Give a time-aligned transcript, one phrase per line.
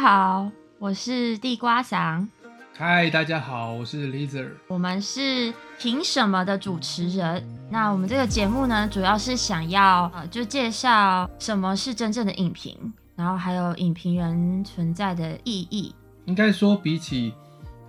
[0.00, 2.26] 嗨，大家好，我是地瓜祥，
[2.74, 4.52] 嗨，大家好，我是 Lizard。
[4.66, 7.46] 我们是凭什么的主持人。
[7.68, 12.74] 那我们这个节目呢，主要是想要呃，就介绍什么是真正的影评，
[13.14, 15.94] 然后还有影评人存在的意义。
[16.24, 17.34] 应该说，比起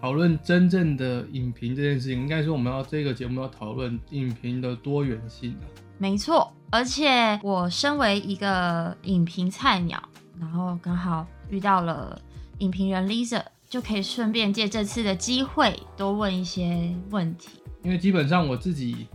[0.02, 5.64] 讨论真正的影评这件事情，应该说我们要这个节目要讨论影评的多元性啊。
[5.98, 10.04] 没错，而且我身为一个影评菜鸟，
[10.38, 12.20] 然后刚好遇到了
[12.60, 17.50] 影评人 Lisa，就可以顺便借这次的机会多问一些问题。
[17.84, 19.08] 因为基本上我自己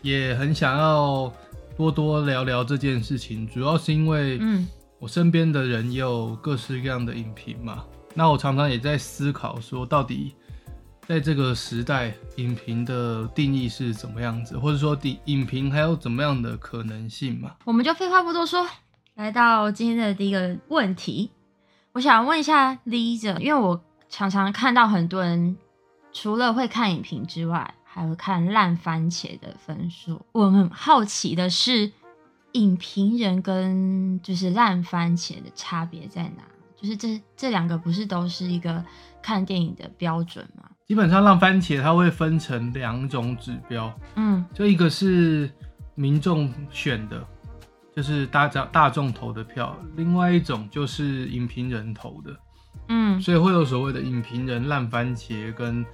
[0.00, 1.30] 也很想要
[1.76, 4.66] 多多聊聊这件事情，主要是因为嗯，
[4.98, 7.84] 我身边的人也有各式各样的影评嘛。
[8.14, 10.34] 那我常常也在思考说，到底
[11.06, 17.56] 在这个时代，影评的定义是怎么样子，或者说影影评还有怎么样的可能性嘛？
[17.64, 18.64] 我们就废话不多说，
[19.14, 21.30] 来到今天的第一个问题，
[21.92, 25.56] 我想问一下 Lisa，因为我常常看到很多人
[26.12, 30.24] 除了会看影评之外，还会看烂番茄的分数。
[30.32, 31.90] 我很好奇的是，
[32.52, 36.44] 影评人跟就是烂番茄的差别在哪？
[36.80, 38.82] 就是这这两个不是都是一个
[39.20, 40.64] 看电影的标准吗？
[40.86, 45.50] 基本上烂番茄它会分成两种指标，嗯就一个是
[45.94, 47.24] 民众选的，
[48.00, 52.34] 就是大家大众投的票；另外一种就是影评人投的，
[52.88, 55.84] 嗯所以会有所谓的影评人烂番茄跟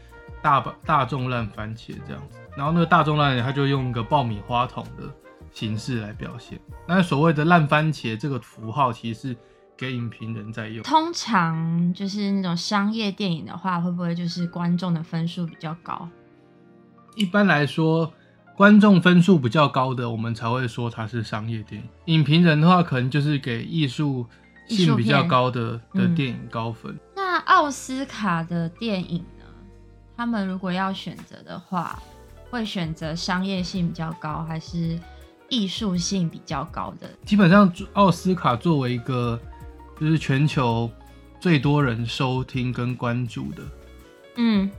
[0.40, 2.38] 大大众烂番茄这样子。
[2.56, 5.12] 然后那个大众烂番茄，它就用一个爆米花桶的
[5.50, 6.60] 形式来表现。
[6.86, 9.36] 那所谓的烂番茄这个符号，其实是
[9.76, 10.84] 给影评人在用。
[10.84, 16.08] 通常就是那种商业电影的话，会不会就是观众的分数比较高？
[17.16, 18.12] 一般来说，
[18.56, 21.88] 观众分数比较高的，我们才会说它是商业电影。
[22.06, 24.26] 影评人的话，可能就是给艺术
[24.66, 26.98] 性比较高的的电影高分。
[27.14, 29.44] 那奥斯卡的电影呢？
[30.16, 32.02] 他们如果要选择的话，
[32.48, 34.98] 会选择商业性比较高，还是
[35.50, 37.10] 艺术性比较高的？
[37.26, 39.38] 基本上，奥斯卡作为一个
[40.00, 40.90] 就是全球
[41.38, 43.62] 最多人收听跟关注的
[44.36, 44.70] 嗯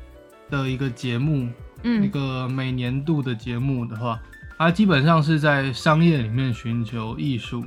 [0.50, 1.48] 的一个节目，
[1.84, 4.20] 一个每年度的节目的话，
[4.58, 7.64] 它基本上是在商业里面寻求艺术，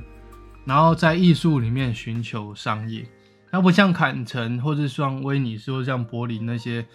[0.65, 3.05] 然后在艺术里面寻求商业。
[3.49, 6.85] 它不像坎城，或者像威尼斯，或像柏林那些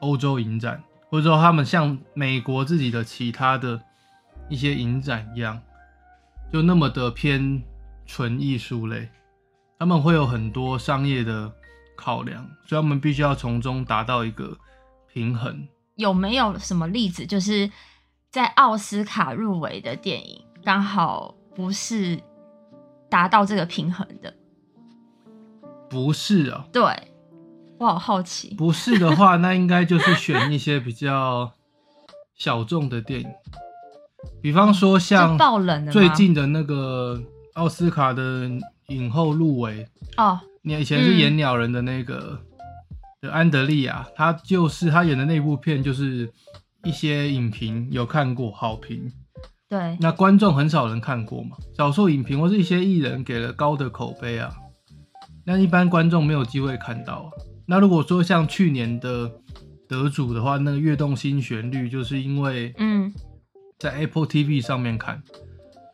[0.00, 3.80] 欧洲影展，或者说他们像美国自己的其他的
[4.48, 5.60] 一些影展一样，
[6.52, 7.62] 就那么的偏
[8.06, 9.08] 纯艺术类。
[9.76, 11.50] 他们会有很多商业的
[11.96, 14.56] 考量，所以他们必须要从中达到一个
[15.12, 15.66] 平衡。
[15.96, 17.70] 有没有什么例子，就是
[18.30, 22.20] 在奥斯卡入围的电影，刚好不是
[23.08, 24.34] 达到这个平衡的？
[25.88, 26.82] 不是啊，对，
[27.78, 28.54] 我好好奇。
[28.56, 31.52] 不是的话，那应该就是选一些比较
[32.34, 33.28] 小众的电影，
[34.42, 37.22] 比方说像爆冷的最近的那个
[37.54, 38.50] 奥斯卡的
[38.88, 42.40] 影后入围，哦，你以前是嗯演鸟人的那个
[43.24, 46.30] 的安德利亚，他就是他演的那部片，就是
[46.84, 49.10] 一些影评有看过好评，
[49.66, 54.54] 对，那观众很少人看过嘛，少数影评或是一些艺人给了高的口碑啊，
[55.46, 57.30] 那一般观众没有机会看到啊。
[57.66, 59.32] 那如果说像去年的
[59.88, 63.10] 得主的话，那个《跃动新旋律》就是因为嗯，
[63.78, 65.22] 在 Apple TV 上面看，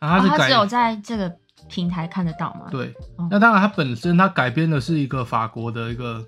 [0.00, 1.32] 啊，它哦是改、他只有在这个
[1.68, 2.66] 平台看得到吗？
[2.72, 6.26] 对哦，那当然它本身它改编的是一个法国的一个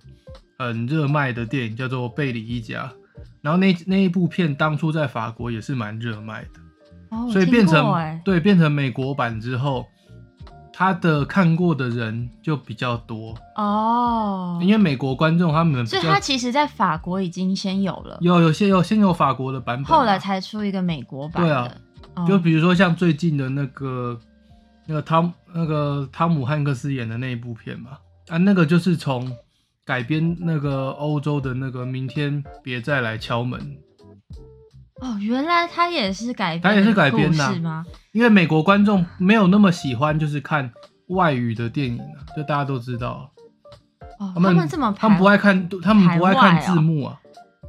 [0.69, 2.85] 很热卖的电影，叫做《贝里一家》，
[3.41, 6.49] 然后那那一部片当初在法国也是蛮热卖的。
[7.11, 9.85] 哦，所以变成对变成美国版之后，
[10.73, 21.49] 他的看过的人就比较多，哦，因为美国观众他们所以他其实在法国已经先有了，有有些有先有法国的版本嘛，后来才出一个美国版的。
[21.49, 21.69] 对啊
[22.15, 24.19] 哦就比如说像最近的那个
[24.87, 27.91] 那个汤那个汤姆汉克斯演的那一部片嘛，
[28.29, 29.35] 啊那个就是从
[29.85, 33.61] 改编那个欧洲的那个明天别再来敲门，
[35.01, 37.85] 哦，原来他也是改编，他也是改编的吗？
[38.13, 40.73] 因为美国观众没有那么喜欢就是看
[41.09, 43.33] 外语的电影啊，就大家都知道。
[44.21, 47.21] 哦，他们这么他们不爱看，他们不爱看字幕啊，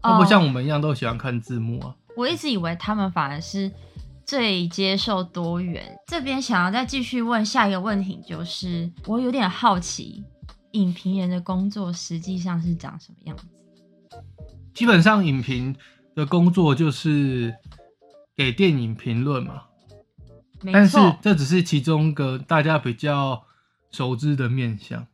[0.01, 1.95] 他不像我们一样都喜欢看字幕啊。
[2.16, 3.71] 我一直以为他们反而是
[4.24, 5.83] 最接受多元。
[6.06, 10.24] 这边想要再继续问下一个问题，就是我有点好奇，
[10.73, 13.47] 影评人的工作实际上是长什么样子？
[14.73, 15.75] 基本上影评
[16.13, 17.55] 的工作就是
[18.35, 19.63] 给电影评论嘛，
[20.61, 23.43] 没但是，这只是其中一个大家比较
[23.91, 25.07] 熟知的面向。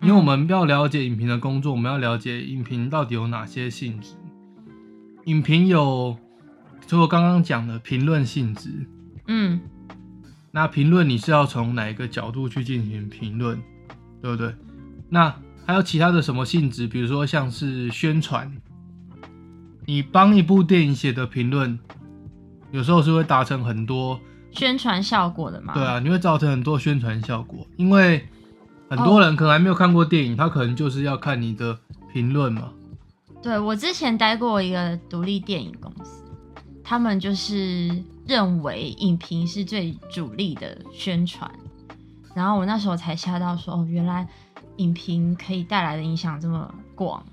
[0.00, 4.14] 因为我们要了解影评的工作，我们要了解影评到底有哪些性质。
[5.24, 6.16] 影评有，
[6.86, 8.86] 就我刚刚讲的评论性质，
[9.26, 9.60] 嗯
[10.52, 13.60] 那评论你是要从哪一个角度去进行评论，
[14.22, 14.54] 对不对？
[15.08, 15.34] 那
[15.66, 16.86] 还有其他的什么性质？
[16.86, 18.50] 比如说像是宣传，
[19.86, 21.78] 你帮一部电影写的评论，
[22.70, 24.20] 有时候是会达成很多，
[24.50, 25.74] 宣传效果的嘛。
[25.74, 28.26] 对啊，你会造成很多宣传效果，因为
[28.90, 31.78] 很多人可能还没有看过电影，他可能就是要看你的
[32.12, 32.70] 评论嘛。
[33.42, 36.24] 对我之前待过一个独立电影公司，
[36.82, 37.88] 他们就是
[38.26, 41.50] 认为影评是最主力的宣传，
[42.34, 44.26] 然后我那时候才吓到说，哦，原来
[44.78, 47.24] 影评可以带来的影响这么广。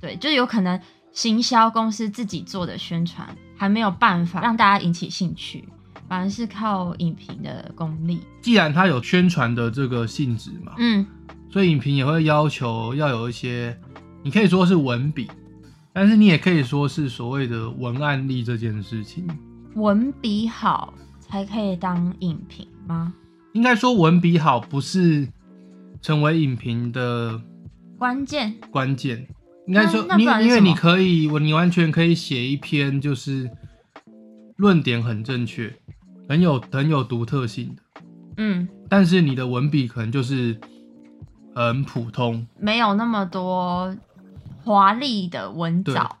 [0.00, 0.80] 对，就有可能
[1.12, 5.68] 行销公司自己做的宣传还没有办法让大家引起兴趣，
[6.08, 8.20] 反而是靠影评的功力。
[8.40, 11.06] 既然它有宣传的这个性质嘛，嗯
[11.50, 13.78] 所以影评也会要求要有一些，
[14.22, 15.30] 你可以说是文笔，
[15.92, 19.26] 但是你也可以说是所谓的文案力这件事情。
[19.76, 23.14] 文笔好才可以当影评吗？
[23.52, 25.28] 应该说文笔好不是
[26.04, 27.40] 成为影评的
[27.96, 28.54] 关键。
[28.70, 29.26] 关键，
[29.66, 33.50] 应该说你因为你可以，我你完全可以写一篇就是
[34.56, 35.74] 论点很正确，
[36.28, 37.82] 很有很有独特性的，
[38.36, 38.68] 嗯。
[38.90, 40.60] 但是你的文笔可能就是
[41.54, 42.46] 很普通。
[42.60, 43.96] 没有那么多
[44.62, 45.94] 华丽的文对。
[45.94, 46.18] 藻。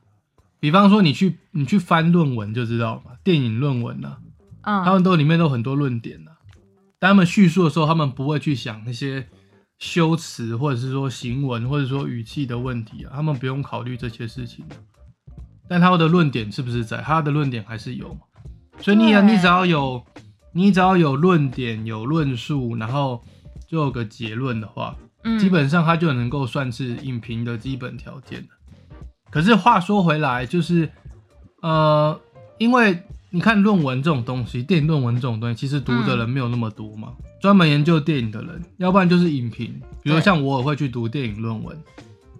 [0.60, 4.18] 比方说你去你去翻论文就知道嘛，电影论文啊，
[4.62, 6.40] 他嗯，们都里面都很多论点啊，
[6.98, 9.28] 但他们叙述的时候，他们不会去想那些
[9.84, 14.74] 修辞或者是说行文或者说语气的问题啊，他们不用考虑这些事情的。
[15.68, 17.02] 但他的论点是不是在？
[17.02, 18.20] 他的论点还是有嘛？
[18.78, 20.02] 所以你啊你只要有
[20.52, 23.22] 你只要有论点有论述，然后
[23.68, 28.48] 就有个结论的话，嗯基本上他就能够算是影评的基本条件了。
[29.30, 30.88] 可是话说回来，就是
[31.60, 32.18] 呃，
[32.56, 37.12] 因为你看论文这种东西，电影论文这种东西，其实读的人没有那么多嘛。
[37.44, 41.78] 专门研究电影的人，要不然就是影评，比如像我也会去读电影论文，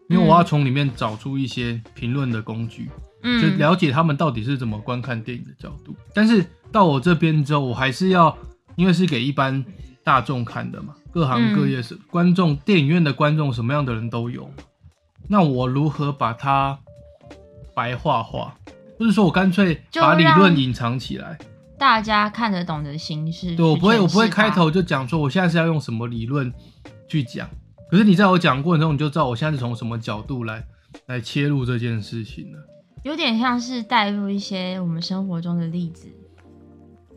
[0.08, 2.90] 因为我要从里面找出一些评论的工具，就
[3.22, 5.94] 嗯了解他们到底是怎么观看电影的角度。
[6.14, 6.42] 但是
[6.72, 8.34] 到我这边之后，我还是要，
[8.76, 9.62] 因为是给一般
[10.02, 14.50] 大众看的嘛，各行各业是、观众，电影院的观众什么样的人都有。
[15.28, 16.78] 那我如何把它
[17.74, 18.54] 白话化？
[18.98, 21.38] 或者说我干脆把理论隐藏起来？
[21.84, 23.54] 大家看得懂的形式。
[23.54, 26.50] 对我不会，我不会开头就讲说我现在是要用什么理论
[27.06, 27.46] 去讲。
[27.90, 30.64] 可是你在我讲过程中，你就知道我现在是从什么角度来
[31.08, 32.58] 来切入这件事情了。
[33.02, 36.08] 有点像是带入一些我们生活中的例子，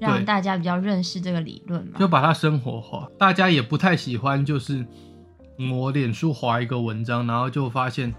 [0.01, 1.97] 让大家比较认识这个理论嘛。
[1.97, 3.07] 就把它生活化。
[3.17, 4.85] 大家也不太喜欢，就是
[5.59, 8.13] 嗯我脸书划一个文章，然后就发现，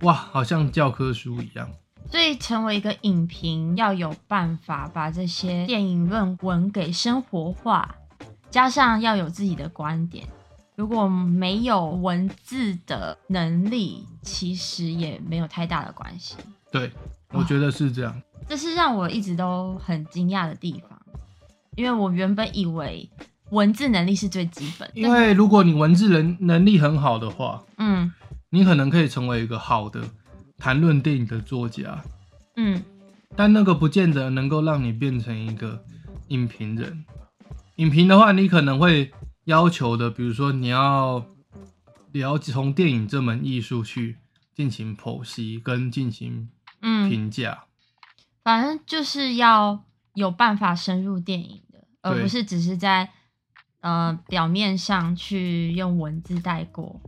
[0.00, 1.68] 哇，好像教科书一样。
[2.10, 7.94] 所以成为一个影评，要有办法把这些电影论文给生活化，
[8.50, 10.26] 加上要有自己的观点。
[10.74, 16.36] 如果没有文字的能力，其实也没有太大的关系。
[16.70, 16.90] 对，
[17.30, 18.22] 我觉得是这样。
[18.48, 21.00] 这是让我一直都很惊讶的地方，
[21.76, 23.08] 因为我原本以为
[23.50, 28.12] 文字能力是最基本，因为如果你文字能能力很好的话，嗯
[28.50, 30.02] 你可能可以成为一个好的
[30.62, 32.00] 谈论电影的作家，
[32.54, 32.80] 嗯
[33.34, 35.84] 但那个不见得能够让你变成一个
[36.28, 37.04] 影评人。
[37.76, 39.10] 影评的话，你可能会
[39.46, 41.26] 要求的，比如说你要
[42.12, 44.18] 了解从电影这门艺术去
[44.54, 46.48] 进行剖析跟进行
[46.80, 47.64] 嗯，评价。
[48.44, 49.82] 反正就是要
[50.14, 53.10] 有办法深入电影的，而不是只是在
[53.80, 57.00] 呃表面上去用文字带过。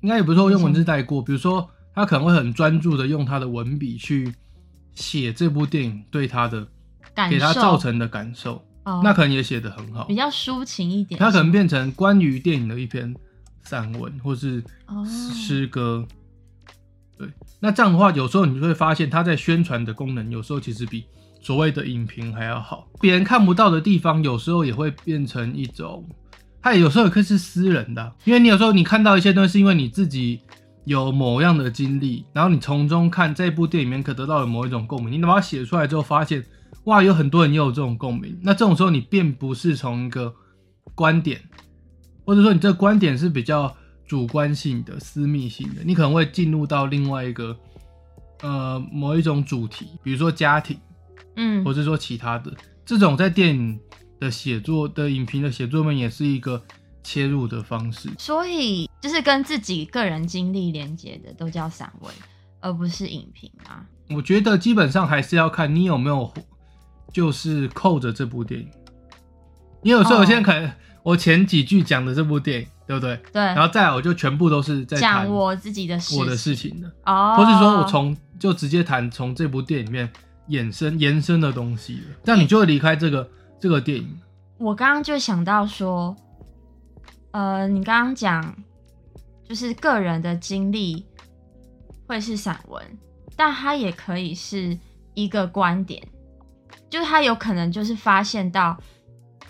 [0.00, 4.32] 应该也不是说用文字带过，比如说他可能会很专注的用他的文笔去
[4.94, 6.68] 写这部电影对他的
[7.14, 10.14] 感给他造成的感受，哦那可能也写得很好比。
[10.14, 11.18] 较抒情一点。
[11.18, 13.14] 他可能变成关于电影的一篇
[13.62, 16.06] 散文或是哦诗歌。
[17.16, 17.26] 对，
[17.60, 21.06] 那这样的话，有时候你就会发现，他在宣传的功能有时候其实比
[21.40, 22.86] 所谓的影评还要好。
[23.00, 26.06] 别人看不到的地方，有时候也会变成一种，
[26.60, 30.42] 它也有时候也可以是私人的啊，因为你有时候你看到一些东西，是因为你自己
[30.86, 36.44] 有某样的经历，然后你从中看这部电影里面可得到的某一种共鸣，你把它写出来之后，发现
[36.84, 38.38] 哇，有很多人也有这种共鸣。
[38.40, 40.32] 那这种时候，你并不是从一个
[40.94, 41.42] 观点，
[42.24, 43.74] 或者说你这个观点是比较
[44.06, 47.56] 主观性的、私密性的，你可能会进入到另外一个
[48.42, 50.78] 呃某一种主题，比如说家庭，
[51.34, 53.76] 嗯或者说其他的这种在电影
[54.20, 56.62] 的写作的影评的写作面也是一个
[57.06, 58.10] 切入的方式。
[58.18, 62.12] 所以就是跟自己个人经历连接的都叫散文，
[62.60, 63.86] 而不是影评啊。
[64.10, 66.32] 我觉得基本上还是要看你有没有
[67.12, 68.68] 就是扣着这部电影。
[69.82, 70.68] 你有时候哦我现在可能
[71.04, 73.16] 我前几句讲的这部电影，对不对？
[73.32, 80.12] 对，然后再来我就全部都是在讲我自己的事，我的事情的，哦，或是说我从就直接谈从这部电影里面
[80.48, 83.28] 衍生延伸的东西了，这样你就会离开这个
[83.60, 84.18] 这个电影。
[84.58, 86.16] 我刚刚就想到说，
[87.36, 88.56] 呃，你刚刚讲
[89.46, 91.04] 就是个人的经历
[92.06, 92.82] 会是散文，
[93.36, 94.78] 但它也可以是
[95.12, 96.02] 一个观点，
[96.88, 98.74] 就是他有可能就是发现到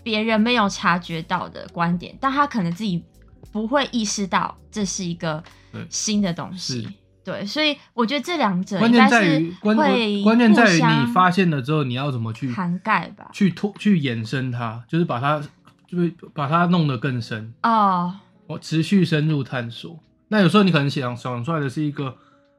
[0.03, 3.05] 别人没有察觉到的观点，但他可能自己
[3.53, 5.41] 不会意识到这是一个
[5.89, 6.89] 新的东西。
[7.23, 13.31] 对，所以我觉得这两者关键在于关键在于你发现了之后，你要怎么去涵盖吧。
[13.33, 15.41] 去拓去延伸它，就是把它
[15.87, 17.53] 就是把它弄得更深。
[17.63, 18.15] 哦，
[18.47, 19.99] 我持续深入探索。
[20.29, 22.17] 那有时候你可能想想出来的是一个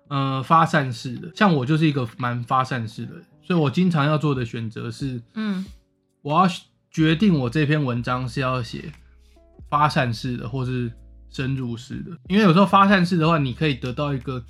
[0.08, 5.66] 呃发散式的，像我就是一个蛮发散式的人，所以我经常要做的选择是，嗯，
[6.22, 6.50] 我要
[6.90, 8.92] 决定我这篇文章是要写
[9.70, 10.92] 发散式的，或是
[11.30, 12.12] 深入式的。
[12.30, 14.44] 因为有时候发散式的话，你可以得到一个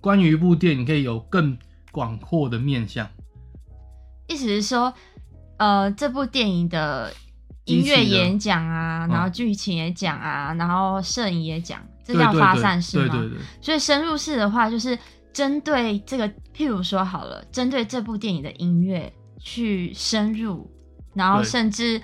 [0.00, 1.58] 关于一部电影可以有更
[1.90, 3.08] 广阔的面向。
[4.28, 4.94] 意思是说，
[5.58, 7.12] 呃，这部电影的
[7.78, 13.08] 音乐演讲啊，嗯然后剧情也讲啊，然后摄影也讲，这叫发散式吗？
[13.12, 14.98] 对对对，所以深入式的话，就是
[15.32, 20.70] 针对这个，譬如说好了，针对这部电影的音乐去深入，
[21.14, 22.00] 然后甚至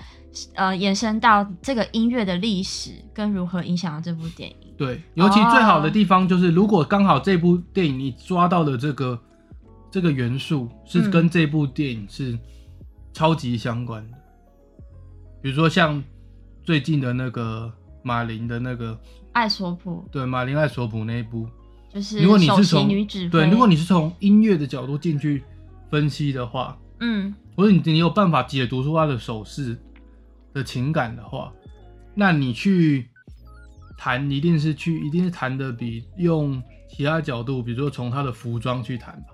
[0.55, 4.55] 呃延伸到这个音乐的历史跟如何影响到这部电影。
[4.77, 9.19] 对，尤其最好的地方就是，如果刚好这部电影你抓到的这个
[9.89, 11.11] 这个元素是嗯。
[11.11, 12.37] 跟这部电影是
[13.11, 14.17] 超级相关的，
[15.47, 16.03] 比如说像
[16.61, 17.71] 最近的那个
[18.03, 18.99] 马林的那个，
[19.31, 20.05] 艾索普。
[20.11, 21.47] 对马林艾索普那一部，
[21.87, 25.41] 就是如果你是从女指，对，如果你是从音乐的角度进去
[25.89, 27.33] 分析的话，嗯。
[27.55, 29.79] 或者你你有办法解读出他的手势
[30.53, 31.53] 的情感的话，
[32.13, 33.07] 那你去
[33.97, 39.27] 谈一定是去一定是谈的比用其他角度，比如说从他的服装去谈吧，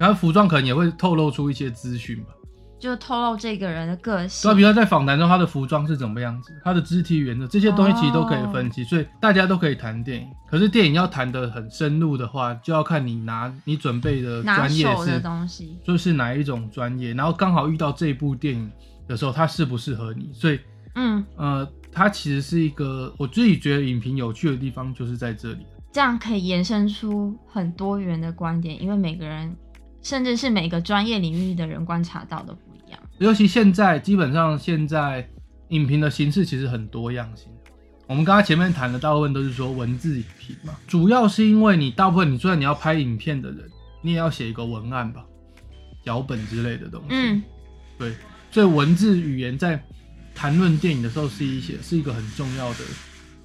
[0.00, 2.34] 然后服装可能也会透露出一些资讯吧。
[2.80, 4.62] 就透露这个人的个性对啊，比。
[4.62, 10.26] 如说在访谈中他的服装是怎么样子，他的肢体语言的这些东西其实都可以分析，所以大家都可以谈电影。
[10.48, 18.68] 可是电影要谈的很深入的话，就要看你拿你准备的专业是东西，就是哪一种专业，然后刚好遇到这部电影
[19.06, 20.30] 的时候，它适不适合你？
[20.32, 20.58] 所以，
[20.94, 25.66] 嗯，呃，它其实是一个我自己觉得影评有趣的地方，就是在这里。
[25.92, 29.54] 这样可以延伸出很多元的观点，因为每个人，
[30.02, 32.56] 甚至是每个专业领域的人观察到的。
[33.20, 35.28] 尤其现在，基本上现在
[35.68, 37.48] 影评的形式其实很多样性。
[38.06, 43.58] 我们刚刚前面谈的大部分都是说文字影评嘛，主要是因为你大部分你就算你要拍影片的人，
[44.00, 45.22] 你也要写一个文案吧，
[46.02, 47.08] 脚本之类的东西。
[47.10, 47.42] 嗯，
[47.98, 48.14] 对，
[48.50, 49.80] 所以文字语言在
[50.34, 52.78] 谈论电影的时候是一些是一个很重要的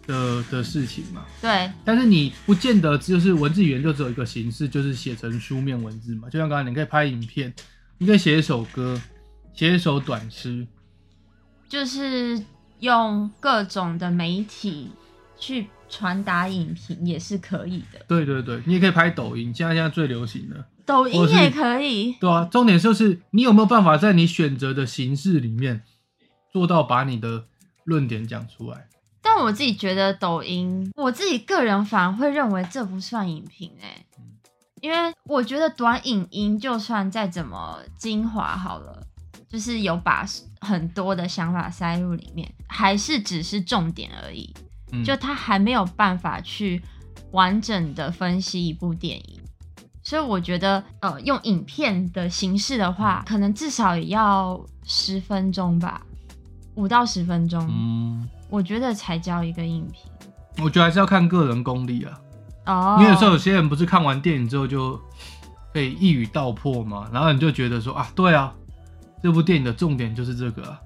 [0.07, 1.25] 的的事情嘛。
[1.41, 6.29] 对，但是你不见得就是文字语言就只有一个形式，就是写成书面文字嘛。
[6.29, 7.53] 就像刚才你可以拍影片，
[7.97, 8.99] 你可以写一首歌，
[9.55, 10.67] 写一首短诗，
[11.69, 12.43] 就是
[12.79, 14.91] 用各种的媒体
[15.39, 22.13] 去传达影评也是可以的，对对对，你也可以拍抖音，现在现在最流行的，抖音也可以。
[22.19, 22.43] 对啊。
[22.51, 25.83] 重点就是你有没有办法在你选择的形式里面
[26.51, 27.45] 做到把你的
[27.85, 28.89] 论点讲出来。
[29.21, 34.05] 但我自己觉得抖音，我自己个人反而会认为这不算影评哎、
[34.81, 39.01] 因为我觉得短影音就算再怎么精华好了，
[39.55, 40.25] 就是有把
[40.59, 44.53] 很多的想法塞入里面，还是只是重点而已，
[44.91, 46.81] 嗯，就他还没有办法去
[47.31, 49.39] 完整的分析一部电影。
[50.03, 56.01] 所以我觉得，呃，用影片的形式的话，可能至少也要十分钟吧，
[56.73, 57.65] 五到十分钟。
[57.71, 60.11] 嗯，我觉得才叫一个影评
[60.57, 62.19] 我觉得还是要看个人功力啊。
[62.65, 62.97] 哦。
[62.99, 64.99] 因为有时候有些人不是看完电影之后就
[65.71, 68.53] 可以一语道破嘛，然后你就觉得说啊，对啊，
[69.25, 70.79] 这部电影的重点就是这个啊。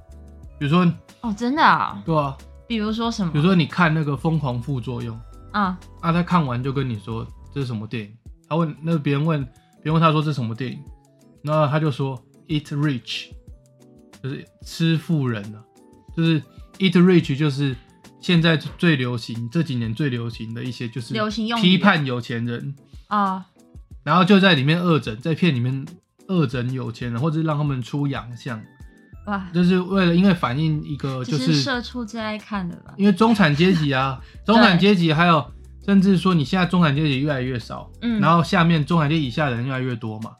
[0.57, 2.37] 比如说，哦，真的啊，对啊，
[2.69, 3.33] 比如说什么？
[3.33, 5.13] 比如说你看那个《疯狂副作用》
[5.51, 8.17] 啊，啊，他看完就跟你说这是什么电影，
[8.47, 10.79] 他问那别人问别人问他说这是什么电影，
[11.41, 12.17] 那他就说
[12.47, 13.31] Eat Rich，
[14.23, 15.59] 就是吃富人啊，
[16.15, 16.41] 就是
[16.77, 17.75] Eat Rich 就是
[18.21, 22.73] 现在最流行这几年最流行的一些就是流行用批判有钱人。
[23.07, 23.45] 啊，
[24.03, 25.85] 然后就在里面恶整，在片里面
[26.29, 28.61] 恶整有钱人，或者是让他们出洋相，
[29.27, 32.93] 哇，就是为了因为反映一个就是是社畜最爱看的吧？
[32.97, 35.45] 因为中产阶级啊， 中产阶级还有
[35.85, 40.31] 甚至说你现在中产阶级越来越少，嗯，然后下面中产阶级以下的人越来越多嘛，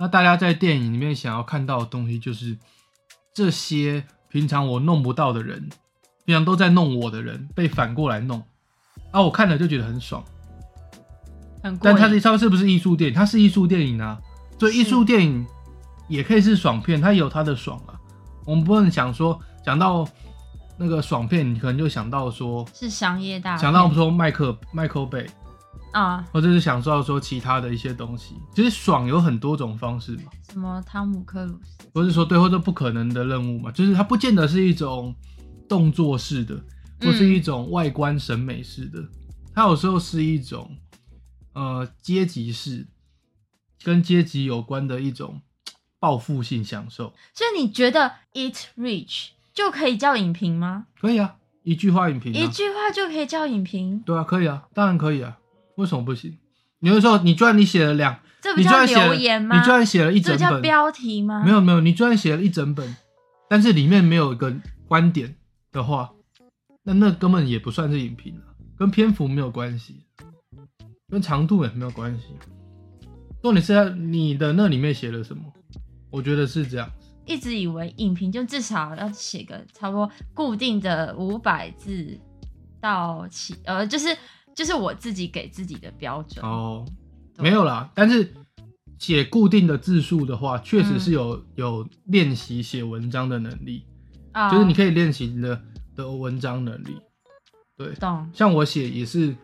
[0.00, 2.56] 那大家在电影里面想要看到的东西就是
[3.34, 5.68] 这些平常我弄不到的人，
[6.24, 8.42] 平常都在弄我的人被反过来弄，
[9.10, 10.22] 啊，我看了就觉得很爽。
[11.82, 13.16] 但它是它是不是艺术电影？
[13.16, 14.20] 它是艺术电影啊，
[14.58, 15.46] 所以艺术电影
[16.08, 17.98] 也可以是爽片，它有它的爽啊。
[18.44, 20.08] 我们不能想说讲到
[20.78, 25.26] 那个爽片，你可能就想到说是商业大片，想到说麦克麦克贝，
[25.92, 28.34] 啊，或者是想到说其他的一些东西。
[28.54, 35.14] 其实爽有很多种方式嘛，什么汤姆克鲁斯，不是说对或者不可能的任务嘛，就是它不见得是一种
[35.68, 36.54] 动作式的，
[37.00, 39.02] 或是一种外观审美式的，
[39.52, 40.70] 它有时候是一种
[41.54, 42.86] 呃阶级式，
[43.86, 45.40] 跟阶级有关的一种
[46.00, 47.14] 报复性享受。
[47.32, 50.86] 所以你觉得 It Rich 就可以叫影评吗？
[51.00, 55.38] 可以啊，一句话影评啊，一句话就可以叫影评，对啊，可以啊，当然可以啊，
[55.76, 56.36] 为什么不行？
[56.80, 59.56] 有的时候你居然你写了两，这不叫留言吗？
[59.56, 61.44] 你居然写了一整本，这叫标题吗？
[61.44, 62.96] 没有没有，你居然写了一整本，
[63.48, 64.52] 但是里面没有一个
[64.88, 65.36] 观点
[65.70, 66.10] 的话，
[66.82, 70.02] 那那根本也不算是影评啊，跟篇幅没有关系，
[71.08, 72.34] 跟长度也没有关系。
[73.46, 75.44] 重点是在你的那里面写了什么，
[76.10, 76.90] 我觉得是这样。
[77.24, 82.18] 一直以为影评就至少要写个差不多固定的五百字
[82.80, 84.08] 到七，呃，就是
[84.52, 86.44] 就是我自己给自己的标准。
[86.44, 86.84] 哦，
[87.38, 88.34] 没有啦，但是
[88.98, 93.84] 写固定的字数的话，确实是有、有练习写文章的能力，
[94.32, 95.62] 啊，就是你可以练习你的
[95.94, 96.96] 的文章能力。
[97.76, 99.36] 对，懂，像我写也是，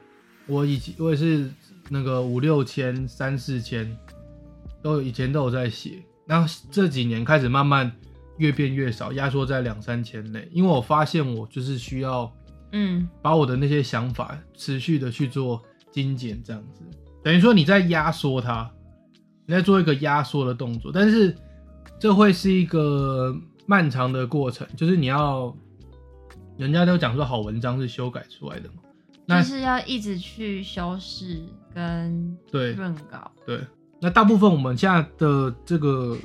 [0.48, 1.48] 我以前我也是
[1.92, 3.94] 那个五六千、三四千，
[4.82, 7.92] 都有以前都有在写，然后这几年开始慢慢
[8.38, 12.32] 越变越少，压缩在两三千内，因为我发现我就是需要
[12.72, 16.80] 嗯，把我的那些想法持续的去做精简，这样子，
[17.22, 18.70] 等于说你在压缩它，
[19.44, 21.36] 你在做一个压缩的动作，但是
[22.00, 23.36] 这会是一个
[23.66, 25.54] 漫长的过程，就是你要，
[26.56, 28.76] 人家都讲说好文章是修改出来的嘛，
[29.26, 31.42] 那就是要一直去修饰
[31.74, 33.30] 跟对润稿。
[33.46, 33.60] 对，
[34.00, 36.16] 那大部分我们现在的这个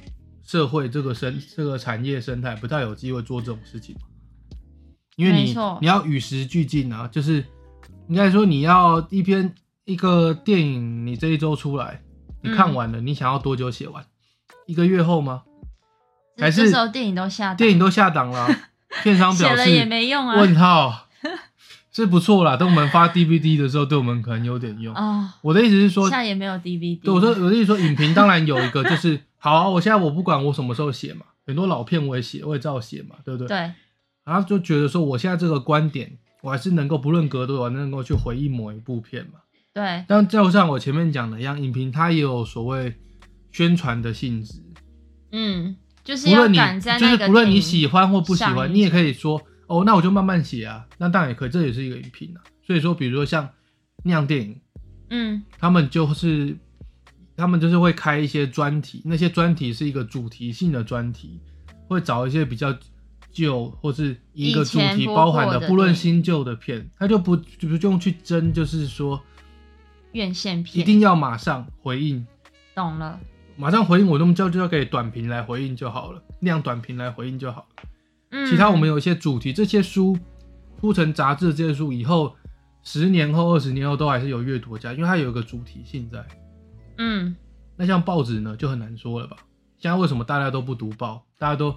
[0.44, 4.08] 社会、这个生、这个产业生态不太有机会做这种事情嘛，
[5.16, 7.44] 因为你你要与时俱进啊，就是
[8.08, 9.54] 应该说你要一篇
[9.86, 12.02] 一个电影，你这一周出来，
[12.44, 14.06] 你看嗯完了，你想要多久写完？
[14.66, 15.44] 一个月后吗？
[16.38, 18.60] 还是这时候电影都下档电影都下档了啊，
[19.02, 20.40] 片商表写了也没用啊。
[20.40, 21.07] 问号
[22.04, 24.94] 是不错啦，等我们发 DVD 的时候，对我们可能有点用。
[24.94, 27.02] 哦，我的意思是说现，在也没有 DVD。
[27.02, 33.48] 对，我说我的意思说，影评当然有一个就是，好啊、我现在我不管我什么时候写嘛，很多老片我也写，我也照写嘛，对不对？。
[33.48, 33.58] 对，
[34.24, 39.40] 然后就觉得说，我现在这个观点，我还是能够不论隔多久，我能够去回忆某一部片嘛。
[39.74, 42.96] 对，但就像我前面讲的一样，影评它也有所谓
[43.52, 44.62] 宣传的性质，
[45.32, 52.42] 嗯，就是要赶在就是不论你喜欢或不喜上欢，你也可以说哦，那我就慢慢写啊，那当然也可以，这也是一个影评啊。
[52.66, 53.50] 所以说，比如说像
[54.04, 54.60] 那样电影，
[55.10, 56.58] 嗯他们就是
[57.36, 61.40] 他们就是会开一些专题，那些专题是一个主题性的专题，
[61.88, 62.76] 会找一些比较
[63.32, 69.22] 旧或是一个主题包含的的不论新旧的片，他就不就不用去争，就是说
[70.14, 72.26] 院线片一定要马上回应，
[72.74, 73.20] 懂了。
[73.56, 77.84] 马上回应我那么就就要给短评来回应就好了，那样短评来回应就好了。
[78.32, 80.18] 嗯，其他我们有一些主题，这些书
[80.80, 82.36] 出成杂志，这些书以后
[82.84, 86.26] 十年后、二十年后都还是有阅读家，因为它有一个主题性在。
[86.98, 87.36] 嗯
[87.76, 89.38] 那像报纸呢，就很难说了吧？
[89.78, 91.76] 现在为什么大家都不读报，大家都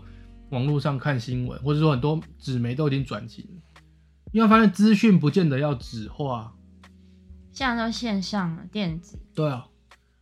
[0.49, 3.83] 网络上看新闻，或者说很多纸媒都已经转型了？
[4.33, 6.55] 因为发现资讯不见得要纸化，
[7.53, 9.19] 现在都线上了，电子。
[9.35, 9.67] 对啊，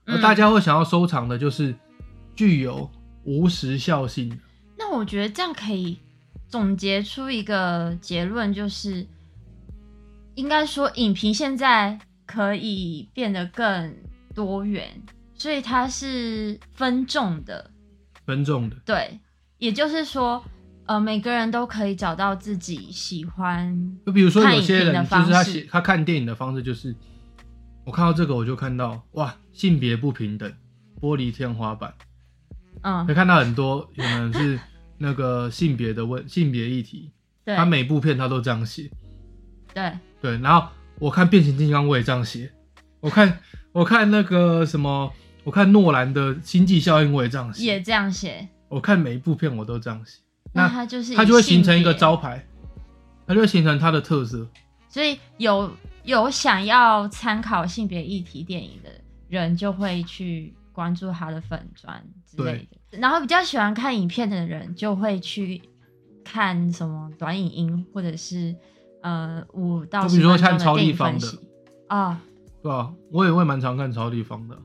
[0.06, 1.74] 嗯而大家会想要收藏的就是
[2.34, 2.90] 具有
[3.24, 4.36] 无时效性的。
[4.76, 5.98] 那我觉得这样可以
[6.48, 9.06] 总结出一个结论，就是
[10.34, 13.94] 应该说影评现在可以变得更
[14.34, 14.88] 多元，
[15.34, 17.70] 所以它是分众的，
[18.24, 19.20] 分众的，对，
[19.58, 20.42] 也就是说，
[20.86, 26.94] 呃，每个人都可以找到自己喜欢，就比如说有些人就是他写他看电影的方式就是，
[27.84, 30.50] 我看到这个我就看到哇性别不平等，
[31.00, 31.92] 玻璃天花板，
[32.82, 33.06] 嗯。
[33.06, 34.58] 会，看到很多可能是
[34.98, 37.10] 那个性别的问性别议题，
[37.44, 37.56] 对。
[37.56, 38.90] 他每部片他都这样写，
[39.72, 42.50] 对，对，然后我看变形金刚我也这样写，
[43.00, 43.38] 我看
[43.72, 45.12] 我看那个什么，
[45.44, 50.18] 我看诺兰的星际效应我也这样写，也这样写，我看每一部片我都这样写，
[50.52, 52.44] 那它就是它就会形成一个招牌，
[53.26, 54.46] 它就会形成它的特色。
[54.88, 55.70] 所以有
[56.04, 58.90] 有想要参考性别议题电影的
[59.28, 62.98] 人，就会去关注他的粉砖之类的。
[63.00, 65.60] 然后比较喜欢看影片的人，就会去
[66.22, 68.54] 看什么短影音，或者是
[69.02, 71.26] 呃五到比如说看超立方的
[71.88, 72.22] 啊。
[72.62, 72.94] 对吧？
[73.10, 74.56] 我也会蛮常看超立方的，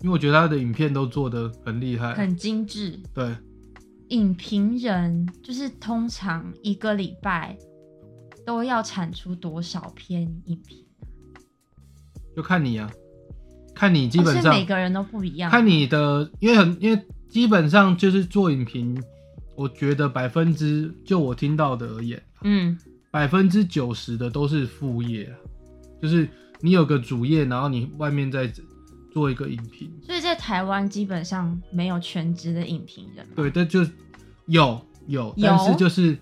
[0.00, 2.14] 因为我觉得他的影片都做的很厉害。
[2.14, 2.98] 很精致。
[3.12, 3.36] 对，
[4.08, 7.54] 影评人就是通常一个礼拜
[8.46, 10.86] 都要产出多少篇影评？
[12.36, 12.90] 就看你啊，
[13.78, 15.48] 看你基本上、每个人都不一样。
[15.48, 19.00] 看你的，因为很因为基本上就是做影评，
[19.54, 22.76] 我觉得百分之就我听到的而言，嗯
[23.12, 25.32] 百分之九十的都是副业啊，
[26.02, 26.28] 就是
[26.60, 28.50] 你有个主业，然后你外面再
[29.12, 29.88] 做一个影评。
[30.04, 33.86] 所以在台湾基本上没有全职的影评人，对，但就
[34.46, 36.18] 有有，但是就是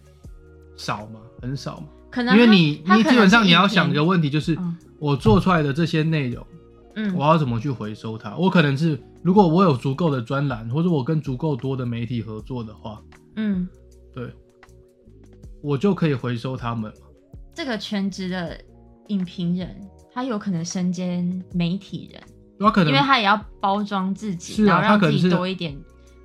[0.76, 1.86] 少嘛，很少嘛。
[2.10, 6.55] 可能因为你你基本上你要想一个问题，就是嗯我做出来的这些内容，嗯
[7.14, 8.36] 我要怎么去回收它？
[8.36, 13.02] 我可能是如果我有足够的专栏，或者我跟足够多的媒体合作的话，
[13.36, 13.68] 嗯，
[14.14, 14.32] 对，
[15.62, 16.92] 我就可以回收他们。
[17.54, 18.58] 这个全职的
[19.08, 19.78] 影评人，
[20.12, 22.22] 他有可能身兼媒体人，
[22.58, 25.76] 他可能因为他也要包装自己，是啊然后让自己他可能是多一点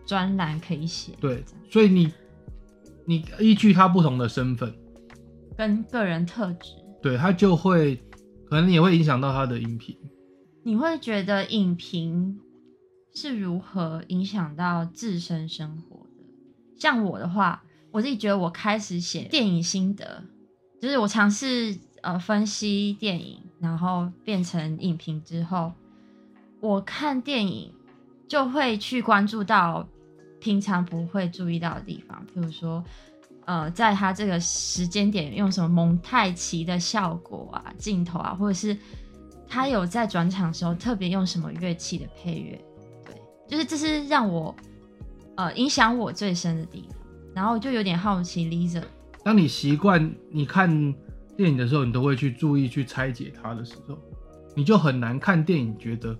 [0.05, 2.13] 专栏可以写，对，所以你
[3.05, 4.73] 你依据他不同的身份，
[5.57, 6.75] 跟个人特质。
[7.01, 7.95] 对他就会
[8.47, 9.97] 可能也会影响到他的音频。
[10.63, 12.39] 你会觉得影评
[13.13, 16.23] 是如何影响到自身生活的？
[16.77, 20.23] 像我的话，我自己觉得我开始写电影心得，
[20.79, 25.73] 就是我尝试呃分析电影，然后变成影评之后，
[26.59, 27.73] 我看电影
[28.27, 29.87] 就会去关注到
[30.39, 32.83] 平常不会注意到的地方，比如说。
[33.45, 38.77] 呃，在他这个时间点用什么蒙太奇的效果啊、镜头啊，或者是
[39.51, 42.57] 他有在转场的时候特别用什么乐器的配乐，
[43.05, 43.15] 对，
[43.49, 44.55] 就是这是让我
[45.35, 46.97] 呃影响我最深的地方。
[47.35, 48.81] 然后就有点好奇，Lisa，
[49.25, 50.69] 当你习惯你看
[51.35, 53.97] 电影的时候，你都会去注意去拆解它的时候，
[54.55, 56.17] 你就很难看电影觉得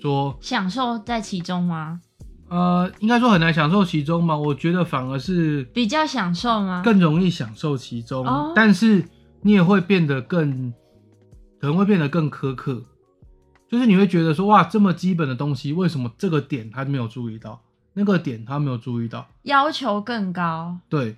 [0.00, 2.00] 说享受在其中吗？
[2.48, 4.36] 呃，应该说很难享受其中嘛。
[4.36, 6.82] 我觉得反而是比较享受吗？
[6.84, 9.04] 更容易享受其中，哦但是
[9.42, 10.72] 你也会变得更，
[11.60, 12.82] 可能会变得更苛刻，
[13.68, 17.60] 就是你会觉得说哇，这么基本的东西，为什么这个点他没有注意到，
[17.94, 19.26] 那个点他没有注意到？
[19.42, 21.16] 要求更高对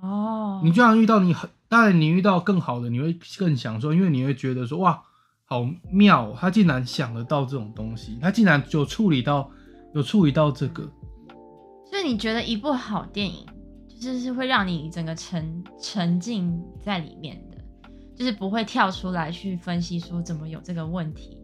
[0.00, 0.60] 哦。
[0.62, 5.02] 你就像遇到你很，当然你遇到更好的，你会更享受，因为你会觉得说哇，
[5.44, 9.50] 好妙哦，他竟然想得到这种东西，他竟然有处理到，
[9.94, 10.82] 有处理到这个，
[11.90, 13.46] 所以你觉得一部好电影，
[13.88, 17.51] 就是是会让你整个沉沉浸在里面的，
[18.14, 21.38] 就是不会跳出来去分析说怎么有这个问题。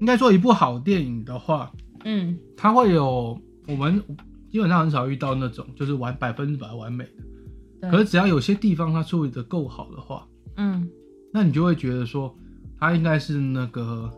[0.00, 1.72] 应该说一部好电影的话，
[2.04, 4.02] 嗯它会有我们
[4.50, 7.10] 基本上很少遇到那种就是完百分之百完美的，
[7.82, 10.88] 对可是只要有些地方它处理的够好的话，嗯，
[11.32, 12.34] 那你就会觉得说
[12.78, 14.10] 它应该是那个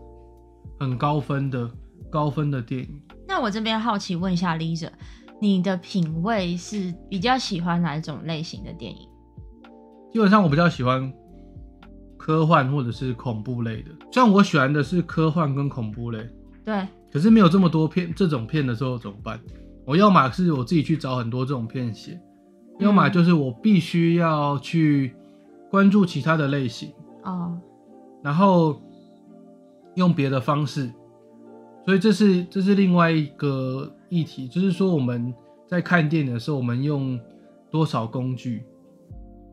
[0.78, 1.70] 很高分的
[2.10, 3.00] 高分的电影。
[3.28, 4.90] 那我这边好奇问一下 Lisa，
[5.40, 9.08] 你的品味是比较喜欢哪一种类型的电影？
[10.12, 11.12] 基本上我比较喜欢
[12.26, 16.28] 科幻或者是恐怖类的，像我喜欢的是科幻跟恐怖类，
[16.64, 19.38] 对，可是没有这么多片这种片的时候怎么办？
[19.84, 22.20] 我要么是我自己去找很多这种片写，
[22.80, 25.14] 要么就是我必须要去
[25.70, 27.56] 关注其他的类型，哦，
[28.24, 28.82] 然后
[29.94, 30.90] 用别的方式。
[31.84, 35.32] 所以这是这是另外一个议题，就是说我们
[35.68, 37.16] 在看电影的时候，我们用
[37.70, 38.64] 多少工具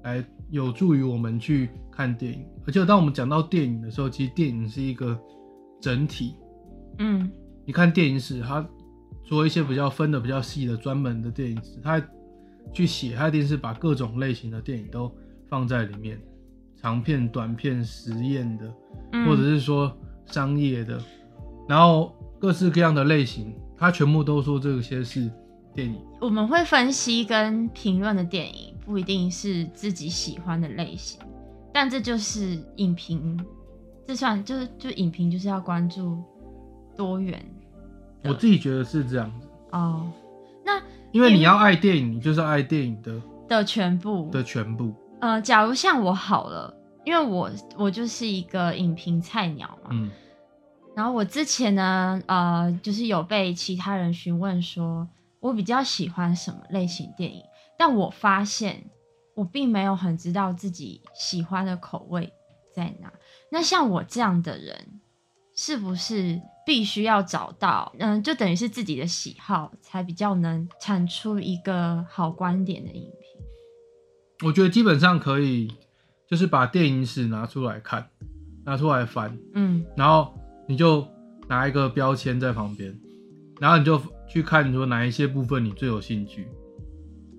[0.02, 2.46] 来有助于我们去看电影。
[2.66, 5.20] 而且当我们讲到电影的时候，其实电影是一个
[5.82, 6.36] 整体。
[7.00, 7.30] 嗯
[7.66, 8.66] 你看电影史，它
[9.24, 12.02] 做一些比较分的比较细的专门的电影史，它
[12.74, 15.10] 去写，它一定是把各种类型的电影都
[15.48, 16.20] 放在里面，
[16.82, 18.74] 长片、短片、实验的，
[19.14, 21.02] 嗯，或者是说商业的，
[21.68, 25.32] 然后各式各样的类型，它全部都说这些是
[25.74, 25.98] 电影。
[26.20, 31.20] 我们会分析跟评论的电影，不一定是自己喜欢的类型，
[31.74, 33.44] 但这就是影评，
[34.08, 36.22] 这算就是就影评就是要关注
[36.96, 37.44] 多元
[38.24, 40.10] 我自己觉得是这样子，哦。
[40.64, 40.82] 那
[41.12, 44.94] 因为你要爱电影，你就是要爱电影的的全部的全部。
[45.20, 50.10] 呃，假如像我好了，因为我我就是一个影评菜鸟嘛，嗯，
[50.96, 55.08] 然后我之前呢，呃，就是有被其他人询问说，
[55.40, 57.42] 我比较喜欢什么类型电影，
[57.78, 58.84] 但我发现
[59.36, 62.32] 我并没有很知道自己喜欢的口味
[62.74, 63.12] 在哪。
[63.52, 65.02] 那像我这样的人，
[65.56, 74.48] 是不是必须要找到，嗯，就等于是自己的喜好，才比较能产出一个好观点的影评？
[74.48, 75.72] 我觉得基本上可以，
[76.28, 78.10] 就是把电影史拿出来看，
[78.66, 80.34] 拿出来翻，嗯然后
[80.68, 81.08] 你就
[81.48, 83.00] 拿一个标签在旁边，
[83.60, 86.48] 然后你就去看说哪一些部分你最有兴趣，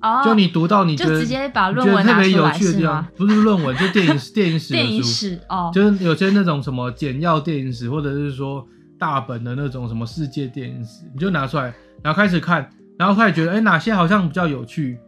[0.05, 8.67] 哦，就你读到你觉得就直接把论文特别有趣的地方不是论文，就 电影电影史的电影书，史哦，就是有些那种什么简要电影史，或者是说
[8.99, 14.99] 大本的那种什么世界电影史，你就拿出来，然后开始看，然后开始觉得哎、哪些好像比较有趣，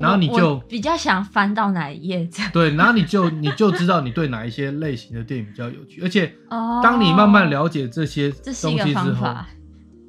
[0.00, 2.26] 然后你就比较想翻到哪一页。
[2.32, 6.80] 这 样对，然后你就你就知道你对哪一些类型的电影比较有趣，而且哦。
[6.82, 9.28] 当你慢慢了解这些东西之后，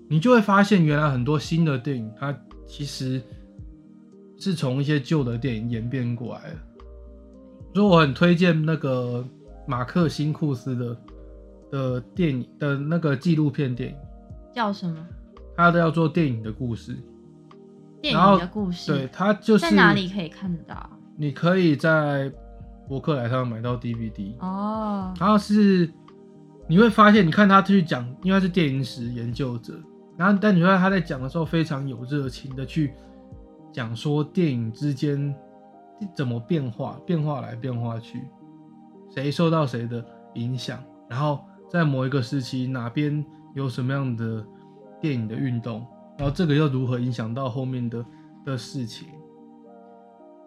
[0.10, 2.36] 你就会发现原来很多新的电影它
[2.68, 3.22] 其实
[4.43, 6.58] 是从一些旧的电影演变过来的。
[7.73, 9.25] 所以我很推荐那个
[9.65, 10.97] 马克辛库斯的
[11.71, 13.97] 的电影的那个纪录片电影，
[14.53, 15.08] 叫什么？
[15.56, 16.97] 它叫做电影的故事。
[18.01, 20.89] 电影的故事，对，他就是在哪里可以看得到？
[21.15, 22.29] 你可以在
[22.86, 24.38] 博客来上买到 DVD。
[24.39, 25.89] 哦，然后是
[26.67, 29.73] 你会发现，你看他去讲，因为他是电影史研究者，
[30.17, 32.93] 然后但你会发现他在讲的时候非常有热情的去
[33.74, 35.36] 讲说电影之间
[36.16, 38.22] 怎么变化，变化来变化去，
[39.10, 40.06] 谁受到谁的
[40.36, 44.46] 影响，然后在某一个时期哪边有什么样的
[45.02, 45.86] 电影的运动，
[46.18, 48.06] 然后这个又如何影响到后面的
[48.46, 49.08] 的事情。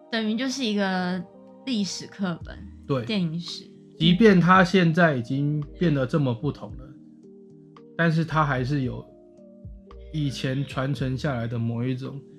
[0.09, 1.21] 等于就是一个
[1.65, 3.69] 历史课本，对，电影史。
[3.99, 6.93] 即便它现在已经变得这么不同了，
[7.97, 9.03] 但是它还是有
[10.13, 12.36] 以前传承下来的某一种精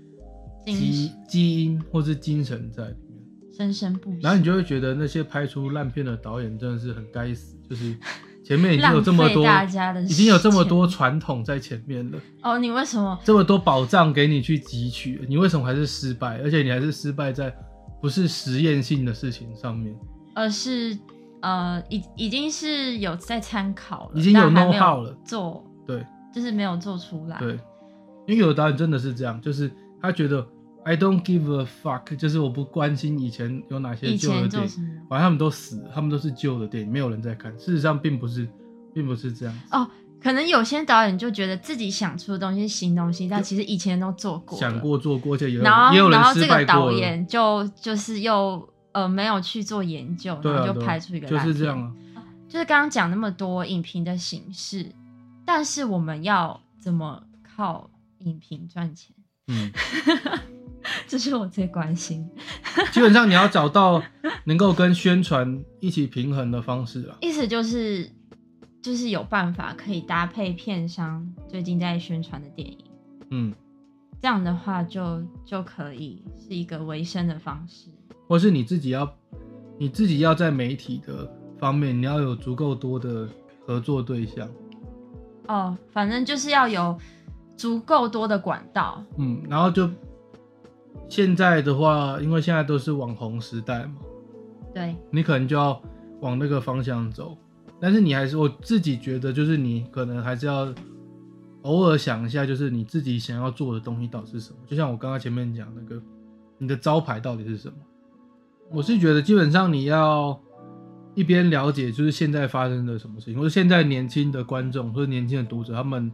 [0.76, 3.18] 基基因或是精神在里面。
[3.57, 4.18] 生生不息。
[4.22, 7.96] 然后你就会觉得那些拍出烂片的导演真的是很该死，就是
[8.44, 13.18] 前面已经有这么多，大家的已经有这么多传统在前面了，哦，你为什么？
[13.24, 16.40] 这么多宝藏给你去汲取，你为什么还是失败？
[16.42, 17.54] 而且你还是失败在
[18.00, 19.94] 不是实验性的事情上面。
[20.35, 20.96] 而是
[21.40, 27.38] 呃，已已经是有在参考了，已经有但还没 know-how 了做对，就是没有做出来。
[27.38, 27.59] 对，
[28.26, 30.46] 因为有的导演真的是这样，就是他觉得
[30.88, 34.68] I don't give a fuck，就是我不关心以前有哪些以旧的电影？
[35.07, 37.53] 反正他们都死了，他们都是旧的电影，没有人在看。
[37.59, 38.48] 事实上并不是，
[38.94, 39.55] 并不是这样。
[39.70, 39.87] 哦，
[40.18, 46.64] 可能有些导演就觉得自己想出的东西是新东西，但其实以前都做过，想过做过，而且也有然后然后这个。
[46.64, 51.92] 导演就就是又呃没有去做研究，然后就拍出一个就是这样烂啊。
[51.92, 52.24] 片。
[52.48, 54.90] 就是刚刚讲那么多影评的形式，
[55.44, 59.14] 但是我们要怎么靠影评赚钱？
[59.51, 59.70] 嗯，
[61.06, 62.28] 这是我最关心。
[62.92, 64.02] 基本上你要找到
[64.44, 67.16] 能够跟宣传一起平衡的方式啊。
[67.20, 68.08] 意思就是
[68.80, 72.78] 就是有办法可以搭配片商最近在宣传的电影，
[73.30, 73.52] 嗯，
[74.22, 77.88] 这样的话就就可以是一个维生的方式。
[78.26, 79.10] 或是你自己要，
[79.78, 83.28] 你自己要在媒体的方面，你要有足够多的
[83.66, 84.48] 合作对象。
[85.46, 86.98] 哦，反正就是要有
[87.56, 89.02] 足够多的管道。
[89.16, 89.88] 嗯，然后就
[91.06, 93.96] 现在的话，因为现在都是网红时代嘛，
[94.74, 95.80] 对，你可能就要
[96.20, 97.37] 往那个方向走。
[97.80, 100.74] 但是你还是我自己觉得，就是你可能还是要
[101.62, 104.56] 偶尔想一下，就是你自己想要做的东西到底是什么。
[104.66, 106.02] 就像我刚刚前面讲那个，
[106.58, 107.74] 你的招牌到底是什么？
[108.70, 110.38] 我是觉得基本上你要
[111.14, 116.12] 一边了解，就是现在发生的什么事情，或者现在年轻的观众或者年轻的读者，他们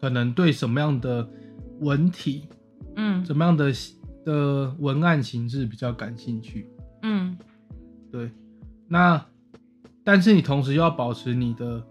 [0.00, 1.28] 可能对什么样的
[1.80, 2.44] 文体、
[2.98, 3.72] 嗯怎么样的
[4.26, 6.68] 的文案形式比较感兴趣。
[7.02, 7.38] 嗯，
[8.12, 8.30] 对，
[8.88, 9.24] 那
[10.04, 11.82] 但是你同时又要保持你的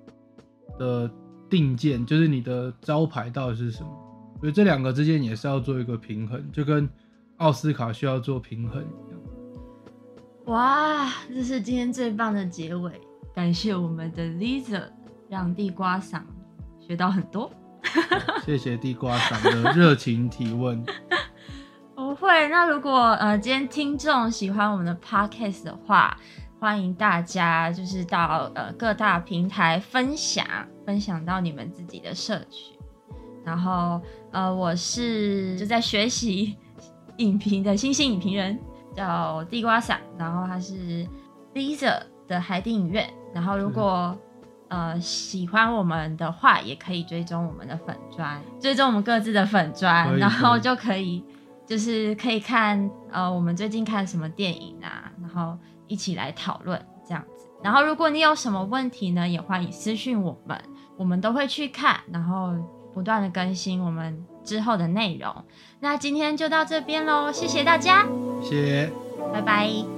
[0.78, 1.12] 的
[1.50, 3.89] 定见，就是你的招牌到底是什么，
[4.41, 6.88] 所以这两个之间也是要做一个平衡，就跟
[7.38, 9.20] 奥斯卡需要做平衡一样。
[10.48, 13.00] 哇，这是今天最棒的结尾，
[13.34, 14.84] 感谢我们的 Lisa，
[15.30, 16.22] 让地瓜嗓
[16.80, 17.52] 学到很多。
[18.46, 20.84] 谢谢地瓜嗓的热情提问。
[21.96, 26.18] 不会，那如果呃今天听众喜欢我们的 podcast 的话，
[26.60, 30.46] 欢迎大家就是到呃各大平台分享，
[30.86, 32.76] 分享到你们自己的社群。
[33.46, 36.56] 然后呃我是就在学习
[37.18, 38.58] 影评的新兴影评人，
[38.96, 41.06] 叫地瓜伞，然后他是
[41.54, 43.08] Lisa 的海底影院。
[43.34, 44.18] 然后如果
[44.69, 51.23] 呃喜欢我们的话，也可以追踪我们的粉砖，追踪我们各自的粉砖，然后就可以
[51.65, 57.47] 就是可以看呃我们最近看什么电影啊，然后一起来讨论这样子。
[57.63, 60.62] 然后如果你有什么问题呢，也欢迎私讯我们，
[60.97, 62.53] 我们都会去看，然后
[62.93, 65.34] 不断的更新我们之后的内容。
[65.80, 68.06] 那今天就到这边喽，谢谢大家，
[68.41, 68.91] 谢谢。
[69.34, 69.97] 拜拜。